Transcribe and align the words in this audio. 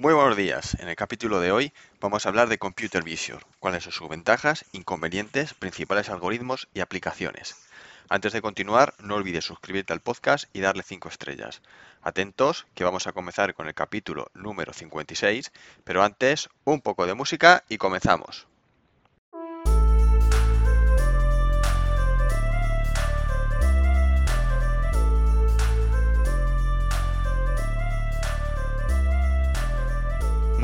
Muy 0.00 0.14
buenos 0.14 0.34
días. 0.34 0.78
En 0.80 0.88
el 0.88 0.96
capítulo 0.96 1.40
de 1.40 1.52
hoy 1.52 1.74
vamos 2.00 2.24
a 2.24 2.30
hablar 2.30 2.48
de 2.48 2.56
Computer 2.56 3.04
Vision, 3.04 3.38
cuáles 3.58 3.84
son 3.84 3.92
sus 3.92 4.08
ventajas, 4.08 4.64
inconvenientes, 4.72 5.52
principales 5.52 6.08
algoritmos 6.08 6.68
y 6.72 6.80
aplicaciones. 6.80 7.54
Antes 8.08 8.32
de 8.32 8.40
continuar, 8.40 8.94
no 8.98 9.16
olvides 9.16 9.44
suscribirte 9.44 9.92
al 9.92 10.00
podcast 10.00 10.46
y 10.54 10.60
darle 10.60 10.84
5 10.84 11.10
estrellas. 11.10 11.60
Atentos, 12.00 12.66
que 12.74 12.84
vamos 12.84 13.06
a 13.06 13.12
comenzar 13.12 13.52
con 13.52 13.66
el 13.66 13.74
capítulo 13.74 14.30
número 14.32 14.72
56, 14.72 15.52
pero 15.84 16.02
antes 16.02 16.48
un 16.64 16.80
poco 16.80 17.06
de 17.06 17.12
música 17.12 17.64
y 17.68 17.76
comenzamos. 17.76 18.46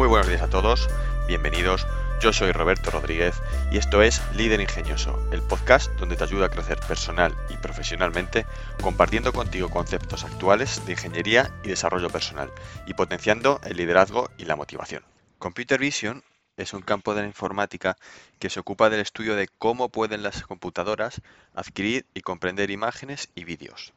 Muy 0.07 0.11
buenos 0.11 0.29
días 0.29 0.43
a 0.43 0.49
todos, 0.49 0.89
bienvenidos. 1.27 1.85
Yo 2.21 2.33
soy 2.33 2.53
Roberto 2.53 2.93
Rodríguez 2.93 3.43
y 3.73 3.79
esto 3.79 4.03
es 4.03 4.23
Líder 4.37 4.61
Ingenioso, 4.61 5.19
el 5.33 5.43
podcast 5.43 5.91
donde 5.99 6.15
te 6.15 6.23
ayuda 6.23 6.47
a 6.47 6.49
crecer 6.49 6.79
personal 6.79 7.35
y 7.51 7.57
profesionalmente 7.57 8.47
compartiendo 8.81 9.33
contigo 9.33 9.69
conceptos 9.69 10.23
actuales 10.23 10.87
de 10.87 10.93
ingeniería 10.93 11.51
y 11.65 11.71
desarrollo 11.71 12.09
personal 12.09 12.53
y 12.87 12.95
potenciando 12.95 13.61
el 13.65 13.79
liderazgo 13.79 14.31
y 14.39 14.45
la 14.45 14.55
motivación. 14.55 15.03
Computer 15.41 15.81
Vision 15.81 16.23
es 16.57 16.73
un 16.73 16.83
campo 16.83 17.13
de 17.17 17.23
la 17.23 17.27
informática 17.27 17.97
que 18.39 18.49
se 18.49 18.61
ocupa 18.61 18.91
del 18.91 19.01
estudio 19.01 19.35
de 19.35 19.49
cómo 19.59 19.89
pueden 19.89 20.23
las 20.23 20.45
computadoras 20.45 21.21
adquirir 21.53 22.07
y 22.15 22.21
comprender 22.21 22.71
imágenes 22.71 23.29
y 23.35 23.43
vídeos. 23.43 23.93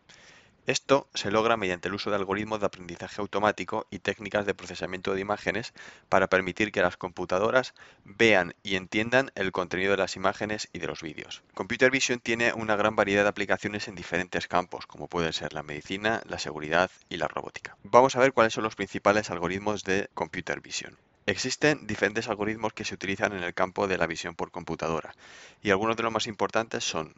Esto 0.67 1.07
se 1.13 1.31
logra 1.31 1.57
mediante 1.57 1.87
el 1.87 1.95
uso 1.95 2.09
de 2.09 2.15
algoritmos 2.15 2.59
de 2.59 2.67
aprendizaje 2.67 3.21
automático 3.21 3.87
y 3.89 3.99
técnicas 3.99 4.45
de 4.45 4.53
procesamiento 4.53 5.13
de 5.13 5.21
imágenes 5.21 5.73
para 6.09 6.27
permitir 6.27 6.71
que 6.71 6.81
las 6.81 6.97
computadoras 6.97 7.73
vean 8.03 8.53
y 8.63 8.75
entiendan 8.75 9.31
el 9.35 9.51
contenido 9.51 9.91
de 9.91 9.97
las 9.97 10.15
imágenes 10.15 10.69
y 10.71 10.79
de 10.79 10.87
los 10.87 11.01
vídeos. 11.01 11.41
Computer 11.53 11.91
Vision 11.91 12.19
tiene 12.19 12.53
una 12.53 12.75
gran 12.75 12.95
variedad 12.95 13.23
de 13.23 13.29
aplicaciones 13.29 13.87
en 13.87 13.95
diferentes 13.95 14.47
campos, 14.47 14.85
como 14.85 15.07
pueden 15.07 15.33
ser 15.33 15.53
la 15.53 15.63
medicina, 15.63 16.21
la 16.25 16.39
seguridad 16.39 16.91
y 17.09 17.17
la 17.17 17.27
robótica. 17.27 17.77
Vamos 17.83 18.15
a 18.15 18.19
ver 18.19 18.33
cuáles 18.33 18.53
son 18.53 18.63
los 18.63 18.75
principales 18.75 19.29
algoritmos 19.29 19.83
de 19.83 20.09
Computer 20.13 20.61
Vision. 20.61 20.97
Existen 21.25 21.85
diferentes 21.85 22.27
algoritmos 22.27 22.73
que 22.73 22.85
se 22.85 22.95
utilizan 22.95 23.33
en 23.33 23.43
el 23.43 23.53
campo 23.53 23.87
de 23.87 23.97
la 23.99 24.07
visión 24.07 24.33
por 24.33 24.49
computadora 24.49 25.13
y 25.61 25.69
algunos 25.69 25.95
de 25.95 26.01
los 26.03 26.11
más 26.11 26.25
importantes 26.25 26.83
son 26.83 27.13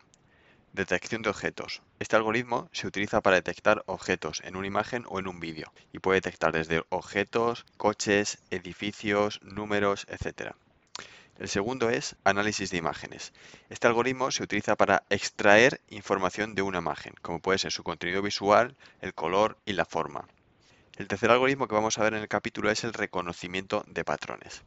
Detección 0.73 1.21
de 1.21 1.29
objetos. 1.29 1.81
Este 1.99 2.15
algoritmo 2.15 2.69
se 2.71 2.87
utiliza 2.87 3.19
para 3.19 3.35
detectar 3.35 3.83
objetos 3.87 4.41
en 4.45 4.55
una 4.55 4.67
imagen 4.67 5.03
o 5.09 5.19
en 5.19 5.27
un 5.27 5.41
vídeo 5.41 5.73
y 5.91 5.99
puede 5.99 6.21
detectar 6.21 6.53
desde 6.53 6.85
objetos, 6.87 7.65
coches, 7.75 8.37
edificios, 8.51 9.41
números, 9.43 10.07
etc. 10.07 10.53
El 11.39 11.49
segundo 11.49 11.89
es 11.89 12.15
análisis 12.23 12.71
de 12.71 12.77
imágenes. 12.77 13.33
Este 13.69 13.87
algoritmo 13.87 14.31
se 14.31 14.43
utiliza 14.43 14.77
para 14.77 15.03
extraer 15.09 15.81
información 15.89 16.55
de 16.55 16.61
una 16.61 16.77
imagen, 16.77 17.15
como 17.21 17.41
puede 17.41 17.59
ser 17.59 17.73
su 17.73 17.83
contenido 17.83 18.21
visual, 18.21 18.77
el 19.01 19.13
color 19.13 19.57
y 19.65 19.73
la 19.73 19.83
forma. 19.83 20.25
El 21.01 21.07
tercer 21.07 21.31
algoritmo 21.31 21.67
que 21.67 21.73
vamos 21.73 21.97
a 21.97 22.03
ver 22.03 22.13
en 22.13 22.21
el 22.21 22.27
capítulo 22.27 22.69
es 22.69 22.83
el 22.83 22.93
reconocimiento 22.93 23.83
de 23.87 24.03
patrones. 24.03 24.61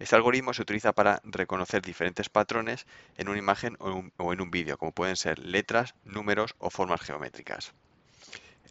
Este 0.00 0.16
algoritmo 0.16 0.52
se 0.52 0.62
utiliza 0.62 0.92
para 0.92 1.20
reconocer 1.22 1.80
diferentes 1.80 2.28
patrones 2.28 2.88
en 3.16 3.28
una 3.28 3.38
imagen 3.38 3.76
o 3.78 4.32
en 4.32 4.40
un 4.40 4.50
vídeo, 4.50 4.78
como 4.78 4.90
pueden 4.90 5.14
ser 5.14 5.38
letras, 5.38 5.94
números 6.02 6.56
o 6.58 6.70
formas 6.70 7.02
geométricas. 7.02 7.72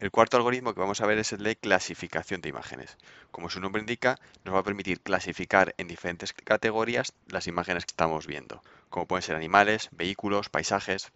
El 0.01 0.11
cuarto 0.11 0.35
algoritmo 0.35 0.73
que 0.73 0.81
vamos 0.81 0.99
a 0.99 1.05
ver 1.05 1.17
es 1.17 1.31
el 1.31 1.41
de 1.41 1.55
clasificación 1.55 2.41
de 2.41 2.49
imágenes. 2.49 2.97
Como 3.31 3.49
su 3.49 3.61
nombre 3.61 3.79
indica, 3.79 4.19
nos 4.43 4.53
va 4.53 4.59
a 4.59 4.63
permitir 4.63 4.99
clasificar 4.99 5.73
en 5.77 5.87
diferentes 5.87 6.33
categorías 6.33 7.13
las 7.27 7.47
imágenes 7.47 7.85
que 7.85 7.91
estamos 7.91 8.27
viendo, 8.27 8.61
como 8.89 9.07
pueden 9.07 9.23
ser 9.23 9.37
animales, 9.37 9.87
vehículos, 9.93 10.49
paisajes, 10.49 11.13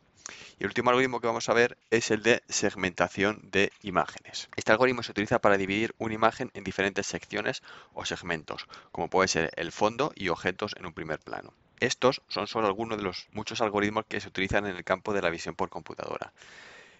y 0.60 0.64
el 0.64 0.68
último 0.68 0.90
algoritmo 0.90 1.20
que 1.20 1.28
vamos 1.28 1.50
a 1.50 1.54
ver 1.54 1.78
es 1.90 2.12
el 2.12 2.24
de 2.24 2.42
segmentación 2.50 3.40
de 3.44 3.72
imágenes. 3.82 4.50
Este 4.56 4.72
algoritmo 4.72 5.04
se 5.04 5.12
utiliza 5.12 5.40
para 5.40 5.58
dividir 5.58 5.96
una 5.98 6.14
imagen 6.14 6.52
en 6.54 6.64
diferentes 6.64 7.08
secciones 7.08 7.62
o 7.94 8.06
segmentos, 8.06 8.68
como 8.92 9.10
puede 9.10 9.28
ser 9.28 9.52
el 9.56 9.72
fondo 9.72 10.12
y 10.16 10.30
objetos 10.30 10.76
en 10.78 10.86
un 10.86 10.94
primer 10.94 11.20
plano. 11.20 11.54
Estos 11.80 12.22
son 12.28 12.48
solo 12.48 12.68
algunos 12.68 12.98
de 12.98 13.04
los 13.04 13.28
muchos 13.32 13.62
algoritmos 13.62 14.06
que 14.08 14.20
se 14.20 14.28
utilizan 14.28 14.66
en 14.66 14.76
el 14.76 14.84
campo 14.84 15.14
de 15.14 15.22
la 15.22 15.30
visión 15.30 15.56
por 15.56 15.70
computadora. 15.70 16.34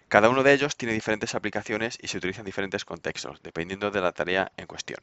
Cada 0.08 0.28
uno 0.28 0.42
de 0.42 0.52
ellos 0.52 0.76
tiene 0.76 0.94
diferentes 0.94 1.36
aplicaciones 1.36 1.96
y 2.02 2.08
se 2.08 2.18
utiliza 2.18 2.40
en 2.40 2.46
diferentes 2.46 2.84
contextos, 2.84 3.40
dependiendo 3.42 3.90
de 3.92 4.00
la 4.00 4.10
tarea 4.10 4.50
en 4.56 4.66
cuestión. 4.66 5.00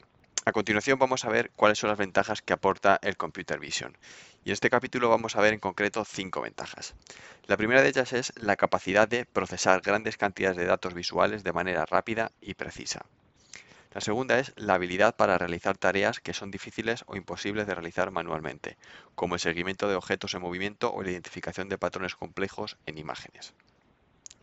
A 0.48 0.52
continuación 0.52 0.98
vamos 0.98 1.26
a 1.26 1.28
ver 1.28 1.50
cuáles 1.56 1.78
son 1.78 1.88
las 1.90 1.98
ventajas 1.98 2.40
que 2.40 2.54
aporta 2.54 2.98
el 3.02 3.18
Computer 3.18 3.60
Vision. 3.60 3.98
Y 4.46 4.48
en 4.48 4.54
este 4.54 4.70
capítulo 4.70 5.10
vamos 5.10 5.36
a 5.36 5.42
ver 5.42 5.52
en 5.52 5.60
concreto 5.60 6.06
cinco 6.06 6.40
ventajas. 6.40 6.94
La 7.46 7.58
primera 7.58 7.82
de 7.82 7.90
ellas 7.90 8.14
es 8.14 8.32
la 8.34 8.56
capacidad 8.56 9.06
de 9.06 9.26
procesar 9.26 9.82
grandes 9.82 10.16
cantidades 10.16 10.56
de 10.56 10.64
datos 10.64 10.94
visuales 10.94 11.44
de 11.44 11.52
manera 11.52 11.84
rápida 11.84 12.32
y 12.40 12.54
precisa. 12.54 13.04
La 13.92 14.00
segunda 14.00 14.38
es 14.38 14.54
la 14.56 14.72
habilidad 14.72 15.16
para 15.16 15.36
realizar 15.36 15.76
tareas 15.76 16.18
que 16.18 16.32
son 16.32 16.50
difíciles 16.50 17.04
o 17.08 17.16
imposibles 17.16 17.66
de 17.66 17.74
realizar 17.74 18.10
manualmente, 18.10 18.78
como 19.14 19.34
el 19.34 19.42
seguimiento 19.42 19.86
de 19.86 19.96
objetos 19.96 20.32
en 20.32 20.40
movimiento 20.40 20.94
o 20.94 21.02
la 21.02 21.10
identificación 21.10 21.68
de 21.68 21.76
patrones 21.76 22.16
complejos 22.16 22.78
en 22.86 22.96
imágenes. 22.96 23.52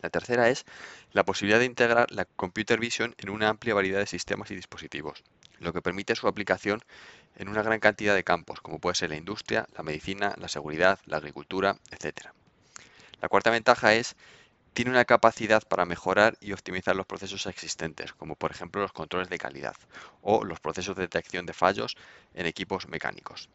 La 0.02 0.10
tercera 0.10 0.50
es 0.50 0.66
la 1.10 1.24
posibilidad 1.24 1.58
de 1.58 1.64
integrar 1.64 2.12
la 2.12 2.26
Computer 2.26 2.78
Vision 2.78 3.16
en 3.18 3.30
una 3.30 3.48
amplia 3.48 3.74
variedad 3.74 3.98
de 3.98 4.06
sistemas 4.06 4.52
y 4.52 4.54
dispositivos, 4.54 5.24
lo 5.58 5.72
que 5.72 5.82
permite 5.82 6.14
su 6.14 6.28
aplicación 6.28 6.82
en 7.36 7.48
una 7.48 7.62
gran 7.62 7.80
cantidad 7.80 8.14
de 8.14 8.24
campos, 8.24 8.60
como 8.60 8.78
puede 8.78 8.94
ser 8.94 9.10
la 9.10 9.16
industria, 9.16 9.66
la 9.76 9.82
medicina, 9.82 10.34
la 10.38 10.48
seguridad, 10.48 10.98
la 11.06 11.18
agricultura, 11.18 11.76
etc. 11.90 12.28
La 13.20 13.28
cuarta 13.28 13.50
ventaja 13.50 13.94
es 13.94 14.16
tiene 14.76 14.90
una 14.90 15.06
capacidad 15.06 15.62
para 15.66 15.86
mejorar 15.86 16.36
y 16.38 16.52
optimizar 16.52 16.94
los 16.94 17.06
procesos 17.06 17.46
existentes, 17.46 18.12
como 18.12 18.36
por 18.36 18.50
ejemplo 18.50 18.82
los 18.82 18.92
controles 18.92 19.30
de 19.30 19.38
calidad 19.38 19.74
o 20.20 20.44
los 20.44 20.60
procesos 20.60 20.94
de 20.96 21.02
detección 21.04 21.46
de 21.46 21.54
fallos 21.54 21.96
en 22.34 22.44
equipos 22.44 22.86
mecánicos. 22.86 23.48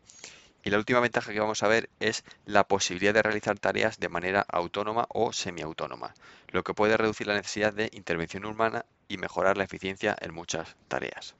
Y 0.64 0.72
la 0.72 0.78
última 0.78 1.00
ventaja 1.00 1.32
que 1.32 1.40
vamos 1.40 1.62
a 1.62 1.68
ver 1.68 1.90
es 2.00 2.24
la 2.46 2.68
posibilidad 2.68 3.14
de 3.14 3.22
realizar 3.22 3.60
tareas 3.60 4.00
de 4.00 4.10
manera 4.10 4.46
autónoma 4.48 5.06
o 5.10 5.32
semiautónoma, 5.32 6.16
lo 6.50 6.64
que 6.64 6.74
puede 6.74 6.98
reducir 6.98 7.28
la 7.28 7.36
necesidad 7.36 7.74
de 7.74 7.90
intervención 7.94 8.46
humana 8.46 8.86
y 9.08 9.18
mejorar 9.18 9.58
la 9.58 9.64
eficiencia 9.64 10.16
en 10.22 10.34
muchas 10.34 10.76
tareas. 10.88 11.36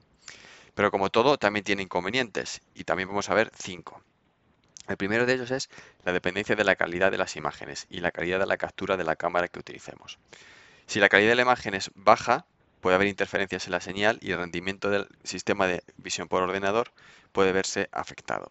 Pero 0.74 0.90
como 0.90 1.10
todo, 1.10 1.38
también 1.38 1.64
tiene 1.64 1.82
inconvenientes 1.82 2.62
y 2.74 2.84
también 2.84 3.08
vamos 3.08 3.28
a 3.28 3.34
ver 3.34 3.50
cinco. 3.54 4.02
El 4.88 4.96
primero 4.96 5.26
de 5.26 5.34
ellos 5.34 5.50
es 5.50 5.70
la 6.04 6.12
dependencia 6.12 6.56
de 6.56 6.64
la 6.64 6.76
calidad 6.76 7.10
de 7.10 7.18
las 7.18 7.36
imágenes 7.36 7.86
y 7.88 8.00
la 8.00 8.10
calidad 8.10 8.40
de 8.40 8.46
la 8.46 8.56
captura 8.56 8.96
de 8.96 9.04
la 9.04 9.16
cámara 9.16 9.48
que 9.48 9.60
utilicemos. 9.60 10.18
Si 10.86 10.98
la 10.98 11.08
calidad 11.08 11.30
de 11.30 11.36
la 11.36 11.42
imagen 11.42 11.74
es 11.74 11.90
baja, 11.94 12.46
puede 12.80 12.96
haber 12.96 13.08
interferencias 13.08 13.66
en 13.66 13.72
la 13.72 13.80
señal 13.80 14.18
y 14.20 14.32
el 14.32 14.38
rendimiento 14.38 14.90
del 14.90 15.06
sistema 15.22 15.66
de 15.66 15.84
visión 15.98 16.26
por 16.26 16.42
ordenador 16.42 16.92
puede 17.30 17.52
verse 17.52 17.88
afectado. 17.92 18.50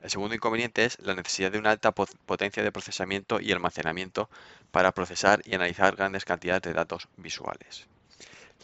El 0.00 0.10
segundo 0.10 0.34
inconveniente 0.34 0.84
es 0.84 0.98
la 1.00 1.14
necesidad 1.14 1.50
de 1.50 1.58
una 1.58 1.70
alta 1.70 1.92
potencia 1.92 2.62
de 2.62 2.70
procesamiento 2.70 3.40
y 3.40 3.50
almacenamiento 3.50 4.28
para 4.70 4.92
procesar 4.92 5.40
y 5.44 5.54
analizar 5.54 5.96
grandes 5.96 6.24
cantidades 6.24 6.62
de 6.62 6.74
datos 6.74 7.08
visuales. 7.16 7.88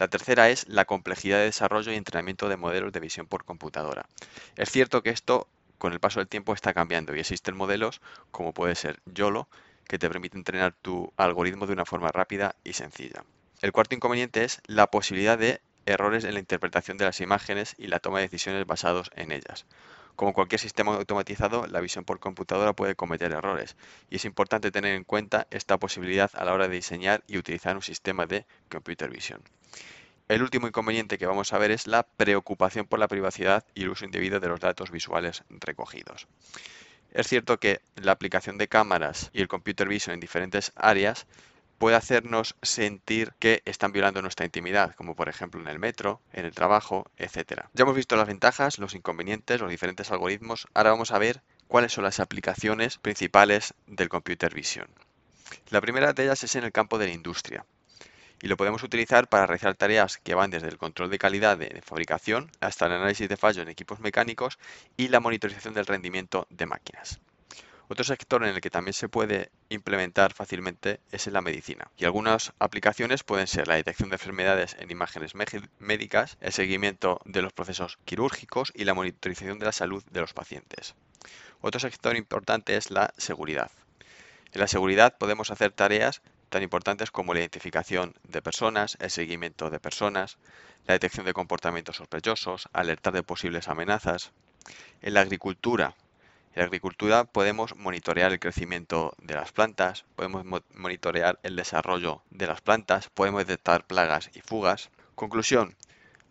La 0.01 0.09
tercera 0.09 0.49
es 0.49 0.67
la 0.67 0.87
complejidad 0.87 1.37
de 1.37 1.45
desarrollo 1.45 1.93
y 1.93 1.97
entrenamiento 1.97 2.49
de 2.49 2.57
modelos 2.57 2.91
de 2.91 3.01
visión 3.01 3.27
por 3.27 3.45
computadora. 3.45 4.07
Es 4.57 4.71
cierto 4.71 5.03
que 5.03 5.11
esto 5.11 5.47
con 5.77 5.93
el 5.93 6.01
paso 6.01 6.21
del 6.21 6.27
tiempo 6.27 6.55
está 6.55 6.73
cambiando 6.73 7.15
y 7.15 7.21
existen 7.21 7.55
modelos 7.55 8.01
como 8.31 8.55
puede 8.55 8.77
ser 8.77 9.03
YOLO 9.05 9.47
que 9.87 9.99
te 9.99 10.09
permite 10.09 10.39
entrenar 10.39 10.73
tu 10.73 11.13
algoritmo 11.19 11.67
de 11.67 11.75
una 11.75 11.85
forma 11.85 12.11
rápida 12.13 12.57
y 12.65 12.73
sencilla. 12.73 13.25
El 13.61 13.73
cuarto 13.73 13.95
inconveniente 13.95 14.43
es 14.43 14.63
la 14.65 14.87
posibilidad 14.87 15.37
de 15.37 15.61
errores 15.85 16.25
en 16.25 16.33
la 16.33 16.41
interpretación 16.41 16.97
de 16.97 17.05
las 17.05 17.21
imágenes 17.21 17.75
y 17.77 17.89
la 17.89 17.99
toma 17.99 18.21
de 18.21 18.25
decisiones 18.25 18.65
basados 18.65 19.11
en 19.17 19.33
ellas. 19.33 19.67
Como 20.17 20.33
cualquier 20.33 20.61
sistema 20.61 20.95
automatizado, 20.95 21.67
la 21.67 21.81
visión 21.81 22.07
por 22.07 22.21
computadora 22.21 22.73
puede 22.73 22.95
cometer 22.95 23.33
errores 23.33 23.77
y 24.09 24.17
es 24.17 24.25
importante 24.25 24.71
tener 24.71 24.95
en 24.95 25.05
cuenta 25.05 25.47
esta 25.51 25.77
posibilidad 25.77 26.31
a 26.33 26.47
la 26.47 26.55
hora 26.55 26.69
de 26.69 26.77
diseñar 26.77 27.23
y 27.27 27.37
utilizar 27.37 27.77
un 27.77 27.83
sistema 27.83 28.25
de 28.25 28.47
computer 28.71 29.11
vision. 29.11 29.43
El 30.31 30.45
último 30.45 30.69
inconveniente 30.69 31.19
que 31.19 31.27
vamos 31.27 31.53
a 31.53 31.59
ver 31.59 31.73
es 31.73 31.89
la 31.89 32.05
preocupación 32.05 32.87
por 32.87 33.01
la 33.01 33.09
privacidad 33.09 33.65
y 33.75 33.83
el 33.83 33.89
uso 33.89 34.05
indebido 34.05 34.39
de 34.39 34.47
los 34.47 34.61
datos 34.61 34.93
visuales 34.93 35.43
recogidos. 35.49 36.29
Es 37.11 37.27
cierto 37.27 37.59
que 37.59 37.81
la 37.97 38.13
aplicación 38.13 38.57
de 38.57 38.69
cámaras 38.69 39.31
y 39.33 39.41
el 39.41 39.49
computer 39.49 39.89
vision 39.89 40.15
en 40.15 40.21
diferentes 40.21 40.71
áreas 40.77 41.27
puede 41.79 41.97
hacernos 41.97 42.55
sentir 42.63 43.33
que 43.41 43.63
están 43.65 43.91
violando 43.91 44.23
nuestra 44.23 44.47
intimidad, 44.47 44.95
como 44.95 45.17
por 45.17 45.29
ejemplo 45.29 45.61
en 45.61 45.67
el 45.67 45.81
metro, 45.81 46.21
en 46.33 46.45
el 46.45 46.55
trabajo, 46.55 47.11
etc. 47.17 47.65
Ya 47.75 47.83
hemos 47.83 47.97
visto 47.97 48.15
las 48.15 48.29
ventajas, 48.29 48.79
los 48.79 48.95
inconvenientes, 48.95 49.61
los 49.61 49.69
diferentes 49.69 50.13
algoritmos. 50.13 50.69
Ahora 50.75 50.91
vamos 50.91 51.11
a 51.11 51.19
ver 51.19 51.43
cuáles 51.67 51.93
son 51.93 52.05
las 52.05 52.21
aplicaciones 52.21 52.99
principales 52.99 53.75
del 53.89 54.09
computer 54.09 54.55
vision. 54.55 54.87
La 55.71 55.81
primera 55.81 56.13
de 56.13 56.23
ellas 56.23 56.45
es 56.45 56.55
en 56.55 56.63
el 56.63 56.71
campo 56.71 56.99
de 56.99 57.09
la 57.09 57.15
industria. 57.15 57.67
Y 58.43 58.49
lo 58.49 58.57
podemos 58.57 58.83
utilizar 58.83 59.29
para 59.29 59.47
realizar 59.47 59.75
tareas 59.75 60.19
que 60.19 60.35
van 60.35 60.51
desde 60.51 60.69
el 60.69 60.79
control 60.79 61.11
de 61.11 61.19
calidad 61.19 61.59
de, 61.59 61.83
fabricación 61.83 62.51
hasta 62.61 62.87
el 62.87 62.93
análisis 62.93 63.29
de 63.29 63.37
fallos 63.37 63.63
en 63.63 63.69
equipos 63.69 64.01
mecánicos 64.01 64.59
y 64.97 65.09
la 65.09 65.21
monitorización 65.21 65.75
del 65.75 65.87
rendimiento 65.87 66.47
de 66.51 66.67
máquinas. 66.67 67.21
Otro 67.89 68.05
sector 68.05 68.45
en 68.45 68.55
el 68.55 68.61
que 68.61 68.71
también 68.71 68.93
se 68.93 69.09
puede 69.09 69.51
implementar 69.69 70.33
fácilmente 70.33 71.01
es 71.11 71.27
en 71.27 71.33
la 71.33 71.41
medicina. 71.41 71.91
Y 71.97 72.05
algunas 72.05 72.53
aplicaciones 72.61 73.25
pueden 73.25 73.49
ser 73.49 73.67
la 73.67 73.75
detección 73.75 74.11
de 74.11 74.15
enfermedades 74.15 74.77
en 74.79 74.93
imágenes 74.93 75.33
médicas, 75.81 76.39
el 76.41 76.53
seguimiento 76.53 77.21
de 77.25 77.43
los 77.43 77.53
procesos 77.53 77.99
quirúrgicos 78.05 78.73
y 78.77 78.85
la 78.85 78.95
monitorización 78.95 79.59
de 79.59 79.67
la 79.67 79.73
salud 79.73 80.05
de 80.09 80.21
los 80.21 80.35
pacientes. 80.35 80.95
Otro 81.63 81.81
sector 81.81 82.17
importante 82.17 82.77
es 82.77 82.93
la 82.93 83.13
seguridad. 83.17 83.73
En 84.53 84.61
la 84.61 84.69
seguridad 84.69 85.19
podemos 85.19 85.51
hacer 85.51 85.73
tareas 85.73 86.23
tan 86.51 86.63
importantes 86.63 87.11
como 87.11 87.33
la 87.33 87.41
identificación 87.41 88.15
de 88.25 88.43
personas, 88.43 88.99
el 89.01 89.11
seguimiento 89.11 89.71
de 89.71 89.81
personas, 89.81 90.37
la 90.87 90.95
detección 90.95 91.25
de 91.25 91.33
comportamientos 91.33 91.97
sospechosos, 91.97 92.69
alertar 92.73 93.15
de 93.15 93.23
posibles 93.23 93.69
amenazas. 93.69 94.33
En 95.01 95.15
la 95.15 95.23
agricultura 95.23 95.97
en 96.53 96.63
la 96.63 96.67
agricultura 96.67 97.25
podemos 97.25 97.77
monitorear 97.77 98.33
el 98.33 98.41
crecimiento 98.41 99.15
de 99.19 99.35
las 99.35 99.53
plantas, 99.53 100.05
podemos 100.17 100.45
monitorear 100.75 101.39
el 101.45 101.55
desarrollo 101.55 102.23
de 102.31 102.49
las 102.49 102.61
plantas, 102.61 103.09
podemos 103.09 103.47
detectar 103.47 103.87
plagas 103.87 104.31
y 104.35 104.41
fugas. 104.41 104.91
Conclusión. 105.15 105.77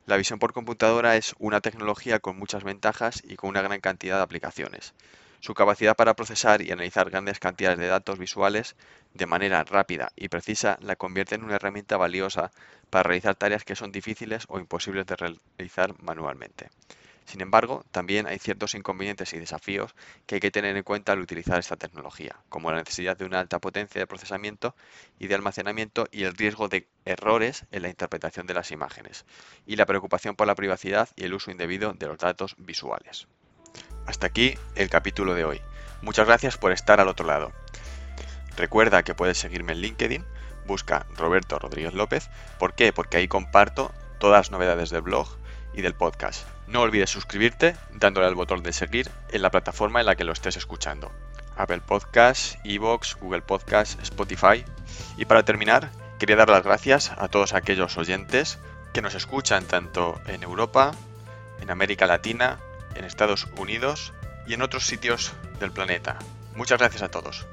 La 0.05 0.17
visión 0.17 0.37
por 0.37 0.51
computadora 0.51 1.15
es 1.15 1.35
una 1.39 1.61
tecnología 1.61 2.19
con 2.19 2.37
muchas 2.37 2.65
ventajas 2.65 3.23
y 3.23 3.37
con 3.37 3.51
una 3.51 3.61
gran 3.61 3.79
cantidad 3.79 4.17
de 4.17 4.23
aplicaciones. 4.23 4.93
Su 5.41 5.53
capacidad 5.53 5.95
para 5.95 6.15
procesar 6.15 6.61
y 6.61 6.71
analizar 6.71 7.09
grandes 7.09 7.39
cantidades 7.39 7.79
de 7.79 7.87
datos 7.87 8.19
visuales 8.19 8.75
de 9.13 9.25
manera 9.25 9.63
rápida 9.63 10.11
y 10.17 10.27
precisa 10.27 10.77
la 10.81 10.97
convierte 10.97 11.35
en 11.35 11.43
una 11.43 11.55
herramienta 11.55 11.95
valiosa 11.95 12.51
para 12.89 13.03
realizar 13.03 13.35
tareas 13.35 13.63
que 13.63 13.75
son 13.75 13.91
difíciles 13.91 14.43
o 14.49 14.59
imposibles 14.59 15.05
de 15.05 15.15
realizar 15.15 15.93
manualmente. 16.01 16.69
Sin 17.23 17.41
embargo, 17.41 17.85
también 17.91 18.27
hay 18.27 18.39
ciertos 18.39 18.73
inconvenientes 18.75 19.31
y 19.33 19.39
desafíos 19.39 19.95
que 20.25 20.35
hay 20.35 20.41
que 20.41 20.51
tener 20.51 20.75
en 20.75 20.83
cuenta 20.83 21.13
al 21.13 21.19
utilizar 21.19 21.59
esta 21.59 21.77
tecnología, 21.77 22.35
como 22.49 22.71
la 22.71 22.79
necesidad 22.79 23.15
de 23.15 23.25
una 23.25 23.39
alta 23.39 23.59
potencia 23.59 24.01
de 24.01 24.07
procesamiento 24.07 24.75
y 25.19 25.27
de 25.27 25.35
almacenamiento 25.35 26.07
y 26.11 26.23
el 26.23 26.35
riesgo 26.35 26.67
de 26.67 26.87
errores 27.05 27.65
en 27.71 27.83
la 27.83 27.89
interpretación 27.89 28.47
de 28.47 28.55
las 28.55 28.71
imágenes, 28.71 29.25
y 29.67 29.75
la 29.75 29.85
preocupación 29.85 30.35
por 30.35 30.47
la 30.47 30.55
privacidad 30.55 31.07
y 31.15 31.23
el 31.23 31.35
uso 31.35 31.51
indebido 31.51 31.93
de 31.93 32.07
los 32.07 32.17
datos 32.17 32.55
visuales. 32.57 33.27
Hasta 34.09 34.25
aquí 34.25 34.57
el 34.73 34.89
capítulo 34.89 35.35
de 35.35 35.45
hoy. 35.45 35.61
Muchas 36.01 36.25
gracias 36.25 36.57
por 36.57 36.71
estar 36.71 36.99
al 36.99 37.09
otro 37.09 37.27
lado. 37.27 37.51
Recuerda 38.57 39.03
que 39.03 39.13
puedes 39.13 39.37
seguirme 39.37 39.73
en 39.73 39.81
LinkedIn, 39.81 40.25
busca 40.65 41.05
Roberto 41.15 41.59
Rodríguez 41.59 41.93
López. 41.93 42.27
¿Por 42.57 42.73
qué? 42.73 42.91
Porque 42.91 43.17
ahí 43.17 43.27
comparto 43.27 43.93
todas 44.17 44.39
las 44.39 44.51
novedades 44.51 44.89
del 44.89 45.03
blog 45.03 45.27
y 45.75 45.83
del 45.83 45.93
podcast. 45.93 46.47
No 46.65 46.81
olvides 46.81 47.11
suscribirte 47.11 47.75
dándole 47.91 48.25
al 48.25 48.33
botón 48.33 48.63
de 48.63 48.73
seguir 48.73 49.11
en 49.29 49.43
la 49.43 49.51
plataforma 49.51 49.99
en 49.99 50.07
la 50.07 50.15
que 50.15 50.23
lo 50.23 50.33
estés 50.33 50.57
escuchando. 50.57 51.11
Apple 51.55 51.81
Podcasts, 51.81 52.57
Evox, 52.63 53.15
Google 53.21 53.43
Podcasts, 53.43 54.01
Spotify. 54.01 54.65
Y 55.17 55.25
para 55.25 55.45
terminar, 55.45 55.91
quería 56.17 56.35
dar 56.35 56.49
las 56.49 56.63
gracias 56.63 57.11
a 57.15 57.27
todos 57.27 57.53
aquellos 57.53 57.95
oyentes 57.95 58.57
que 58.91 59.03
nos 59.03 59.13
escuchan 59.13 59.65
tanto 59.65 60.19
en 60.25 60.41
Europa, 60.41 60.93
en 61.61 61.69
América 61.69 62.07
Latina, 62.07 62.57
en 62.95 63.05
Estados 63.05 63.47
Unidos 63.57 64.13
y 64.47 64.53
en 64.53 64.61
otros 64.61 64.85
sitios 64.85 65.33
del 65.59 65.71
planeta. 65.71 66.17
Muchas 66.55 66.79
gracias 66.79 67.03
a 67.03 67.09
todos. 67.09 67.47